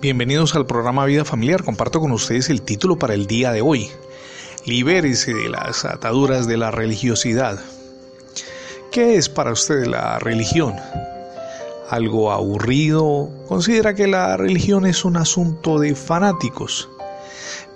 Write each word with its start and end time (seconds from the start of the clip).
Bienvenidos 0.00 0.54
al 0.54 0.64
programa 0.64 1.04
Vida 1.04 1.26
Familiar. 1.26 1.62
Comparto 1.62 2.00
con 2.00 2.10
ustedes 2.12 2.48
el 2.48 2.62
título 2.62 2.98
para 2.98 3.12
el 3.12 3.26
día 3.26 3.52
de 3.52 3.60
hoy. 3.60 3.90
Libérese 4.64 5.34
de 5.34 5.50
las 5.50 5.84
ataduras 5.84 6.46
de 6.46 6.56
la 6.56 6.70
religiosidad. 6.70 7.60
¿Qué 8.90 9.16
es 9.16 9.28
para 9.28 9.52
usted 9.52 9.84
la 9.84 10.18
religión? 10.18 10.74
¿Algo 11.90 12.32
aburrido? 12.32 13.28
¿Considera 13.46 13.92
que 13.94 14.06
la 14.06 14.38
religión 14.38 14.86
es 14.86 15.04
un 15.04 15.18
asunto 15.18 15.78
de 15.78 15.94
fanáticos? 15.94 16.88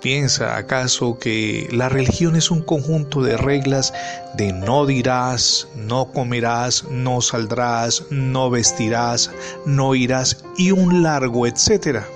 ¿Piensa 0.05 0.55
acaso 0.55 1.17
que 1.17 1.67
la 1.71 1.89
religión 1.89 2.35
es 2.35 2.51
un 2.51 2.61
conjunto 2.61 3.23
de 3.23 3.37
reglas 3.37 3.91
de 4.35 4.53
no 4.53 4.85
dirás, 4.85 5.67
no 5.75 6.11
comerás, 6.11 6.83
no 6.91 7.21
saldrás, 7.21 8.03
no 8.11 8.51
vestirás, 8.51 9.31
no 9.65 9.95
irás 9.95 10.45
y 10.59 10.69
un 10.69 11.01
largo 11.01 11.47
etcétera? 11.47 12.07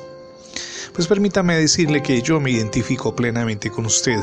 Pues 0.94 1.08
permítame 1.08 1.56
decirle 1.56 2.04
que 2.04 2.22
yo 2.22 2.40
me 2.40 2.52
identifico 2.52 3.16
plenamente 3.16 3.72
con 3.72 3.88
usted. 3.88 4.20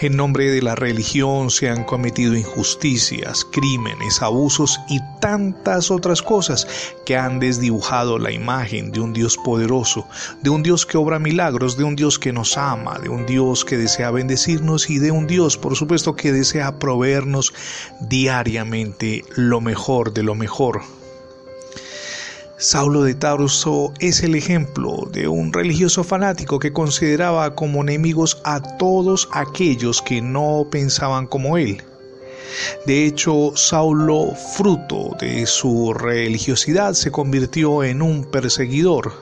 En 0.00 0.16
nombre 0.16 0.50
de 0.50 0.62
la 0.62 0.74
religión 0.74 1.50
se 1.50 1.68
han 1.68 1.84
cometido 1.84 2.36
injusticias, 2.36 3.44
crímenes, 3.44 4.22
abusos 4.22 4.80
y 4.88 4.98
tantas 5.20 5.90
otras 5.90 6.22
cosas 6.22 6.66
que 7.06 7.16
han 7.16 7.40
desdibujado 7.40 8.18
la 8.18 8.32
imagen 8.32 8.92
de 8.92 9.00
un 9.00 9.12
Dios 9.12 9.36
poderoso, 9.36 10.06
de 10.42 10.50
un 10.50 10.62
Dios 10.62 10.86
que 10.86 10.98
obra 10.98 11.18
milagros, 11.18 11.76
de 11.76 11.84
un 11.84 11.96
Dios 11.96 12.18
que 12.18 12.32
nos 12.32 12.56
ama, 12.56 12.98
de 12.98 13.08
un 13.08 13.26
Dios 13.26 13.64
que 13.64 13.76
desea 13.76 14.10
bendecirnos 14.10 14.90
y 14.90 14.98
de 14.98 15.10
un 15.10 15.26
Dios, 15.26 15.56
por 15.56 15.76
supuesto, 15.76 16.16
que 16.16 16.32
desea 16.32 16.78
proveernos 16.78 17.52
diariamente 18.00 19.24
lo 19.36 19.60
mejor 19.60 20.12
de 20.12 20.22
lo 20.22 20.34
mejor. 20.34 20.82
Saulo 22.62 23.02
de 23.02 23.14
Tarso 23.14 23.92
es 23.98 24.22
el 24.22 24.36
ejemplo 24.36 25.08
de 25.10 25.26
un 25.26 25.52
religioso 25.52 26.04
fanático 26.04 26.60
que 26.60 26.72
consideraba 26.72 27.56
como 27.56 27.82
enemigos 27.82 28.40
a 28.44 28.62
todos 28.78 29.28
aquellos 29.32 30.00
que 30.00 30.22
no 30.22 30.68
pensaban 30.70 31.26
como 31.26 31.58
él. 31.58 31.82
De 32.86 33.04
hecho, 33.04 33.50
Saulo, 33.56 34.36
fruto 34.54 35.16
de 35.18 35.44
su 35.46 35.92
religiosidad, 35.92 36.92
se 36.92 37.10
convirtió 37.10 37.82
en 37.82 38.00
un 38.00 38.24
perseguidor 38.24 39.12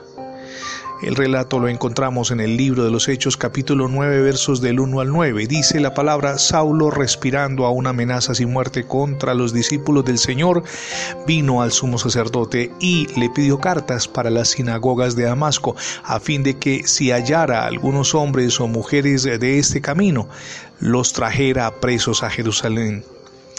el 1.01 1.15
relato 1.15 1.59
lo 1.59 1.67
encontramos 1.67 2.29
en 2.29 2.39
el 2.39 2.57
libro 2.57 2.83
de 2.83 2.91
los 2.91 3.07
Hechos 3.07 3.35
capítulo 3.35 3.87
9 3.87 4.21
versos 4.21 4.61
del 4.61 4.79
1 4.79 4.99
al 4.99 5.09
9. 5.09 5.47
Dice 5.47 5.79
la 5.79 5.95
palabra 5.95 6.37
Saulo 6.37 6.91
respirando 6.91 7.65
aún 7.65 7.87
amenazas 7.87 8.39
y 8.39 8.45
muerte 8.45 8.85
contra 8.85 9.33
los 9.33 9.51
discípulos 9.51 10.05
del 10.05 10.19
Señor, 10.19 10.63
vino 11.25 11.63
al 11.63 11.71
sumo 11.71 11.97
sacerdote 11.97 12.71
y 12.79 13.07
le 13.19 13.31
pidió 13.31 13.59
cartas 13.59 14.07
para 14.07 14.29
las 14.29 14.49
sinagogas 14.49 15.15
de 15.15 15.23
Damasco, 15.23 15.75
a 16.03 16.19
fin 16.19 16.43
de 16.43 16.59
que 16.59 16.85
si 16.85 17.11
hallara 17.11 17.65
algunos 17.65 18.13
hombres 18.13 18.59
o 18.59 18.67
mujeres 18.67 19.23
de 19.23 19.57
este 19.57 19.81
camino, 19.81 20.29
los 20.79 21.13
trajera 21.13 21.79
presos 21.79 22.21
a 22.21 22.29
Jerusalén. 22.29 23.03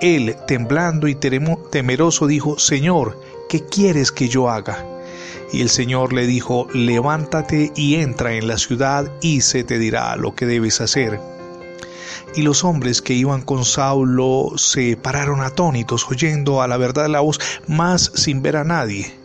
Él, 0.00 0.36
temblando 0.46 1.08
y 1.08 1.14
temeroso, 1.14 2.26
dijo, 2.26 2.58
Señor, 2.58 3.20
¿qué 3.48 3.64
quieres 3.66 4.12
que 4.12 4.28
yo 4.28 4.48
haga? 4.48 4.86
Y 5.52 5.60
el 5.60 5.68
Señor 5.68 6.12
le 6.12 6.26
dijo, 6.26 6.68
levántate 6.72 7.72
y 7.74 7.96
entra 7.96 8.32
en 8.32 8.48
la 8.48 8.56
ciudad 8.56 9.12
y 9.20 9.42
se 9.42 9.64
te 9.64 9.78
dirá 9.78 10.16
lo 10.16 10.34
que 10.34 10.46
debes 10.46 10.80
hacer. 10.80 11.20
Y 12.34 12.42
los 12.42 12.64
hombres 12.64 13.02
que 13.02 13.14
iban 13.14 13.42
con 13.42 13.64
Saulo 13.64 14.52
se 14.56 14.96
pararon 14.96 15.40
atónitos, 15.40 16.06
oyendo 16.08 16.62
a 16.62 16.68
la 16.68 16.76
verdad 16.76 17.08
la 17.08 17.20
voz, 17.20 17.40
mas 17.66 18.12
sin 18.14 18.40
ver 18.40 18.56
a 18.56 18.64
nadie. 18.64 19.19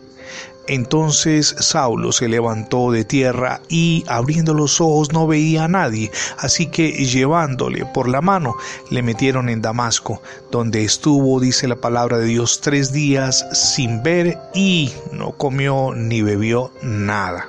Entonces 0.68 1.54
Saulo 1.58 2.10
se 2.10 2.28
levantó 2.28 2.90
de 2.90 3.04
tierra 3.04 3.60
y 3.68 4.04
abriendo 4.08 4.52
los 4.52 4.80
ojos 4.80 5.12
no 5.12 5.26
veía 5.26 5.64
a 5.64 5.68
nadie, 5.68 6.10
así 6.38 6.66
que 6.66 6.90
llevándole 7.04 7.86
por 7.86 8.08
la 8.08 8.20
mano 8.20 8.56
le 8.90 9.02
metieron 9.02 9.48
en 9.48 9.62
Damasco, 9.62 10.20
donde 10.50 10.82
estuvo, 10.82 11.38
dice 11.38 11.68
la 11.68 11.76
palabra 11.76 12.18
de 12.18 12.26
Dios, 12.26 12.60
tres 12.60 12.92
días 12.92 13.46
sin 13.52 14.02
ver 14.02 14.38
y 14.54 14.92
no 15.12 15.32
comió 15.32 15.92
ni 15.94 16.22
bebió 16.22 16.72
nada. 16.82 17.48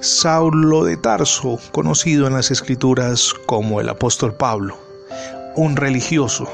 Saulo 0.00 0.84
de 0.84 0.96
Tarso, 0.96 1.58
conocido 1.72 2.26
en 2.26 2.34
las 2.34 2.50
escrituras 2.50 3.34
como 3.46 3.80
el 3.80 3.88
apóstol 3.88 4.34
Pablo, 4.34 4.76
un 5.56 5.76
religioso 5.76 6.48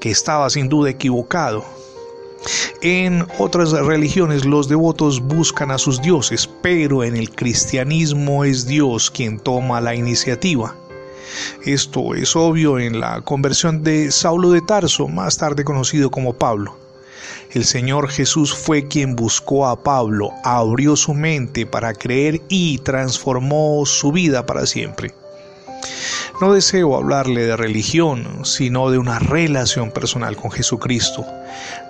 que 0.00 0.10
estaba 0.10 0.48
sin 0.50 0.68
duda 0.68 0.90
equivocado, 0.90 1.64
en 2.82 3.26
otras 3.38 3.72
religiones 3.72 4.44
los 4.44 4.68
devotos 4.68 5.20
buscan 5.20 5.70
a 5.70 5.78
sus 5.78 6.00
dioses, 6.00 6.48
pero 6.62 7.02
en 7.04 7.16
el 7.16 7.30
cristianismo 7.30 8.44
es 8.44 8.66
Dios 8.66 9.10
quien 9.10 9.38
toma 9.38 9.80
la 9.80 9.94
iniciativa. 9.94 10.74
Esto 11.64 12.14
es 12.14 12.36
obvio 12.36 12.78
en 12.78 13.00
la 13.00 13.20
conversión 13.22 13.82
de 13.82 14.10
Saulo 14.10 14.50
de 14.50 14.60
Tarso, 14.60 15.08
más 15.08 15.36
tarde 15.38 15.64
conocido 15.64 16.10
como 16.10 16.34
Pablo. 16.34 16.76
El 17.50 17.64
Señor 17.64 18.08
Jesús 18.08 18.54
fue 18.54 18.86
quien 18.86 19.16
buscó 19.16 19.66
a 19.66 19.82
Pablo, 19.82 20.30
abrió 20.44 20.96
su 20.96 21.14
mente 21.14 21.66
para 21.66 21.94
creer 21.94 22.40
y 22.48 22.78
transformó 22.78 23.84
su 23.86 24.12
vida 24.12 24.46
para 24.46 24.66
siempre. 24.66 25.14
No 26.38 26.52
deseo 26.52 26.94
hablarle 26.96 27.46
de 27.46 27.56
religión, 27.56 28.44
sino 28.44 28.90
de 28.90 28.98
una 28.98 29.18
relación 29.18 29.90
personal 29.90 30.36
con 30.36 30.50
Jesucristo, 30.50 31.24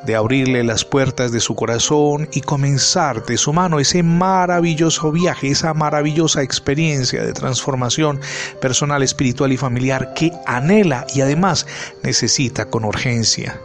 de 0.04 0.14
abrirle 0.14 0.62
las 0.62 0.84
puertas 0.84 1.32
de 1.32 1.40
su 1.40 1.56
corazón 1.56 2.28
y 2.32 2.42
comenzar 2.42 3.26
de 3.26 3.38
su 3.38 3.52
mano 3.52 3.80
ese 3.80 4.04
maravilloso 4.04 5.10
viaje, 5.10 5.48
esa 5.48 5.74
maravillosa 5.74 6.42
experiencia 6.42 7.24
de 7.24 7.32
transformación 7.32 8.20
personal, 8.60 9.02
espiritual 9.02 9.52
y 9.52 9.56
familiar 9.56 10.14
que 10.14 10.30
anhela 10.46 11.08
y 11.12 11.22
además 11.22 11.66
necesita 12.04 12.66
con 12.66 12.84
urgencia. 12.84 13.60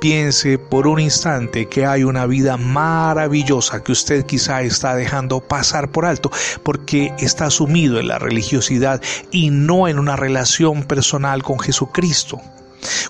Piense 0.00 0.58
por 0.58 0.86
un 0.86 0.98
instante 0.98 1.66
que 1.68 1.86
hay 1.86 2.02
una 2.02 2.26
vida 2.26 2.56
maravillosa 2.56 3.84
que 3.84 3.92
usted 3.92 4.26
quizá 4.26 4.62
está 4.62 4.96
dejando 4.96 5.40
pasar 5.40 5.90
por 5.90 6.06
alto 6.06 6.30
porque 6.62 7.14
está 7.18 7.50
sumido 7.50 8.00
en 8.00 8.08
la 8.08 8.18
religiosidad 8.18 9.00
y 9.30 9.50
no 9.50 9.86
en 9.86 9.98
una 9.98 10.16
relación 10.16 10.82
personal 10.84 11.42
con 11.42 11.60
Jesucristo. 11.60 12.40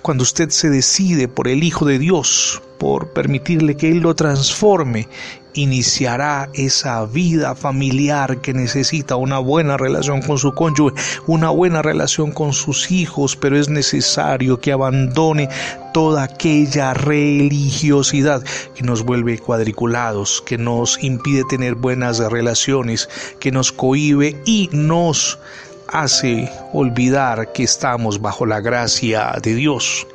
Cuando 0.02 0.22
usted 0.22 0.50
se 0.50 0.68
decide 0.68 1.28
por 1.28 1.48
el 1.48 1.64
Hijo 1.64 1.86
de 1.86 1.98
Dios, 1.98 2.60
por 2.78 3.12
permitirle 3.12 3.76
que 3.76 3.90
Él 3.90 4.00
lo 4.00 4.14
transforme, 4.14 5.08
iniciará 5.54 6.48
esa 6.54 7.04
vida 7.06 7.54
familiar 7.54 8.40
que 8.40 8.54
necesita 8.54 9.16
una 9.16 9.38
buena 9.38 9.76
relación 9.76 10.22
con 10.22 10.38
su 10.38 10.54
cónyuge, 10.54 10.94
una 11.26 11.50
buena 11.50 11.82
relación 11.82 12.32
con 12.32 12.52
sus 12.52 12.90
hijos, 12.90 13.36
pero 13.36 13.58
es 13.58 13.68
necesario 13.68 14.60
que 14.60 14.72
abandone 14.72 15.48
toda 15.92 16.24
aquella 16.24 16.94
religiosidad 16.94 18.42
que 18.74 18.82
nos 18.82 19.02
vuelve 19.04 19.38
cuadriculados, 19.38 20.42
que 20.46 20.58
nos 20.58 21.02
impide 21.02 21.44
tener 21.48 21.74
buenas 21.74 22.18
relaciones, 22.18 23.08
que 23.38 23.52
nos 23.52 23.72
cohibe 23.72 24.40
y 24.46 24.70
nos 24.72 25.38
hace 25.88 26.50
olvidar 26.72 27.52
que 27.52 27.64
estamos 27.64 28.20
bajo 28.20 28.46
la 28.46 28.60
gracia 28.60 29.36
de 29.42 29.54
Dios. 29.54 30.06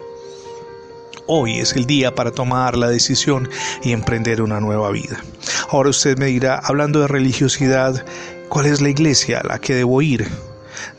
Hoy 1.29 1.59
es 1.59 1.73
el 1.73 1.85
día 1.85 2.15
para 2.15 2.31
tomar 2.31 2.77
la 2.77 2.89
decisión 2.89 3.49
y 3.83 3.91
emprender 3.91 4.41
una 4.41 4.61
nueva 4.61 4.89
vida. 4.91 5.21
Ahora 5.69 5.89
usted 5.89 6.17
me 6.17 6.27
dirá, 6.27 6.57
hablando 6.63 7.01
de 7.01 7.07
religiosidad, 7.07 8.05
¿cuál 8.47 8.67
es 8.67 8.79
la 8.79 8.89
iglesia 8.89 9.41
a 9.41 9.47
la 9.47 9.59
que 9.59 9.75
debo 9.75 10.01
ir? 10.01 10.25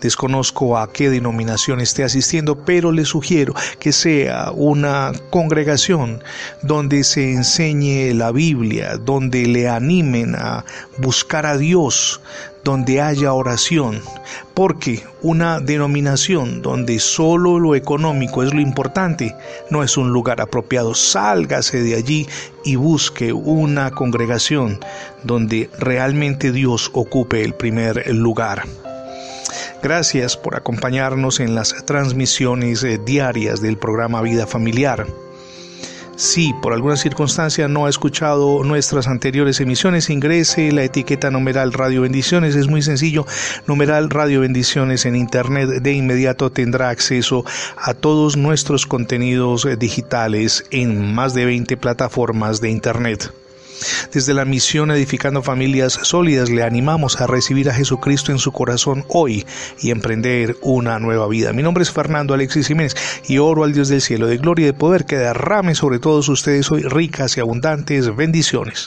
Desconozco 0.00 0.78
a 0.78 0.92
qué 0.92 1.10
denominación 1.10 1.80
esté 1.80 2.04
asistiendo, 2.04 2.64
pero 2.64 2.92
le 2.92 3.04
sugiero 3.04 3.54
que 3.78 3.92
sea 3.92 4.50
una 4.52 5.12
congregación 5.30 6.22
donde 6.62 7.04
se 7.04 7.32
enseñe 7.32 8.14
la 8.14 8.32
Biblia, 8.32 8.96
donde 8.96 9.46
le 9.46 9.69
animen 9.69 10.34
a 10.34 10.64
buscar 10.98 11.46
a 11.46 11.56
Dios, 11.56 12.20
donde 12.64 13.00
haya 13.00 13.32
oración, 13.32 14.02
porque 14.54 15.02
una 15.22 15.58
denominación 15.60 16.60
donde 16.60 16.98
solo 16.98 17.58
lo 17.58 17.75
económico 17.75 18.42
es 18.42 18.52
lo 18.52 18.60
importante 18.60 19.34
no 19.70 19.82
es 19.82 19.96
un 19.96 20.10
lugar 20.10 20.40
apropiado. 20.40 20.94
Sálgase 20.94 21.82
de 21.82 21.94
allí 21.94 22.26
y 22.64 22.76
busque 22.76 23.32
una 23.32 23.90
congregación 23.90 24.78
donde 25.25 25.70
realmente 25.78 26.52
Dios 26.52 26.90
ocupe 26.92 27.42
el 27.42 27.54
primer 27.54 28.14
lugar. 28.14 28.64
Gracias 29.82 30.36
por 30.36 30.56
acompañarnos 30.56 31.38
en 31.38 31.54
las 31.54 31.75
transmisiones 31.86 32.82
eh, 32.82 32.98
diarias 32.98 33.60
del 33.60 33.78
programa 33.78 34.20
Vida 34.22 34.46
Familiar. 34.46 35.06
Si 36.16 36.52
por 36.52 36.72
alguna 36.72 36.96
circunstancia 36.96 37.69
no 37.69 37.86
ha 37.86 37.88
escuchado 37.88 38.64
nuestras 38.64 39.06
anteriores 39.06 39.60
emisiones, 39.60 40.10
ingrese 40.10 40.72
la 40.72 40.82
etiqueta 40.82 41.30
numeral 41.30 41.72
Radio 41.72 42.02
Bendiciones. 42.02 42.56
Es 42.56 42.66
muy 42.66 42.82
sencillo. 42.82 43.25
Numeral 43.69 44.10
Radio 44.10 44.40
Bendiciones 44.40 45.06
en 45.06 45.14
Internet. 45.14 45.69
De 45.69 45.92
inmediato 45.92 46.50
tendrá 46.50 46.88
acceso 46.88 47.44
a 47.76 47.94
todos 47.94 48.36
nuestros 48.36 48.84
contenidos 48.84 49.64
eh, 49.64 49.76
digitales 49.76 50.64
en 50.72 51.14
más 51.14 51.34
de 51.34 51.44
20 51.44 51.76
plataformas 51.76 52.60
de 52.60 52.70
Internet. 52.70 53.32
Desde 54.12 54.32
la 54.32 54.46
misión 54.46 54.90
Edificando 54.90 55.43
Familias 55.43 55.93
Sólidas 56.02 56.49
le 56.49 56.62
animamos 56.62 57.20
a 57.20 57.26
recibir 57.26 57.69
a 57.69 57.75
Jesucristo 57.75 58.32
en 58.32 58.38
su 58.38 58.52
corazón 58.52 59.05
hoy 59.08 59.44
y 59.82 59.90
emprender 59.90 60.56
una 60.62 60.99
nueva 60.99 61.28
vida. 61.28 61.52
Mi 61.52 61.62
nombre 61.62 61.82
es 61.82 61.90
Fernando 61.90 62.32
Alexis 62.32 62.69
Jiménez 62.69 62.96
y 63.28 63.37
oro 63.37 63.64
al 63.64 63.75
Dios 63.75 63.88
del 63.88 64.00
cielo 64.00 64.26
de 64.26 64.38
gloria 64.38 64.62
y 64.62 64.66
de 64.66 64.72
poder 64.72 65.05
que 65.05 65.19
derrame 65.19 65.75
sobre 65.75 65.99
todos 65.99 66.31
ustedes 66.31 66.70
hoy 66.72 66.82
ricas 66.84 67.37
y 67.37 67.40
abundantes 67.40 68.16
bendiciones. 68.16 68.87